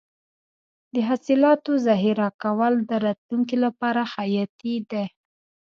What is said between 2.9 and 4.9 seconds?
راتلونکي لپاره حیاتي